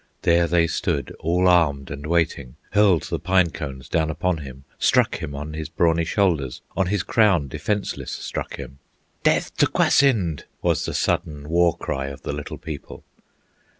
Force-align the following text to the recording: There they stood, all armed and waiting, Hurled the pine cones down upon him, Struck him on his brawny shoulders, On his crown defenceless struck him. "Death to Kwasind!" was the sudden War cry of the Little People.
There 0.23 0.47
they 0.47 0.65
stood, 0.65 1.15
all 1.19 1.47
armed 1.47 1.91
and 1.91 2.07
waiting, 2.07 2.55
Hurled 2.71 3.03
the 3.03 3.19
pine 3.19 3.51
cones 3.51 3.87
down 3.87 4.09
upon 4.09 4.37
him, 4.39 4.63
Struck 4.79 5.17
him 5.21 5.35
on 5.35 5.53
his 5.53 5.69
brawny 5.69 6.05
shoulders, 6.05 6.61
On 6.75 6.87
his 6.87 7.03
crown 7.03 7.47
defenceless 7.47 8.09
struck 8.11 8.55
him. 8.55 8.79
"Death 9.21 9.55
to 9.57 9.67
Kwasind!" 9.67 10.45
was 10.63 10.85
the 10.85 10.95
sudden 10.95 11.49
War 11.49 11.77
cry 11.77 12.07
of 12.07 12.23
the 12.23 12.33
Little 12.33 12.57
People. 12.57 13.03